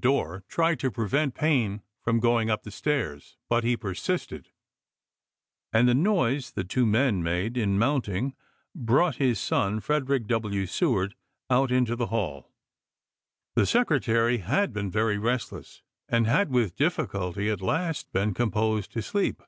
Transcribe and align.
door 0.00 0.42
tried 0.48 0.80
to 0.80 0.90
prevent 0.90 1.36
Payne 1.36 1.80
from 2.02 2.18
going 2.18 2.50
up 2.50 2.64
the 2.64 2.70
ApL 2.70 2.72
ibises, 2.72 2.76
stairs, 2.78 3.36
but 3.48 3.62
he 3.62 3.76
persisted, 3.76 4.50
and 5.72 5.86
the 5.88 5.94
noise 5.94 6.50
the 6.50 6.64
two 6.64 6.84
men 6.84 7.22
made 7.22 7.56
in 7.56 7.78
mounting 7.78 8.34
brought 8.74 9.18
his 9.22 9.38
son 9.38 9.78
Frederick 9.78 10.26
W. 10.26 10.66
Seward 10.66 11.14
out 11.48 11.70
into 11.70 11.94
the 11.94 12.06
hall. 12.08 12.50
The 13.54 13.66
Secretary 13.66 14.38
had 14.38 14.72
been 14.72 14.90
very 14.90 15.16
restless 15.16 15.80
and 16.08 16.26
had 16.26 16.50
with 16.50 16.74
difficulty 16.74 17.48
at 17.48 17.60
last 17.60 18.10
been 18.12 18.34
composed 18.34 18.90
to 18.94 19.00
sleep. 19.00 19.44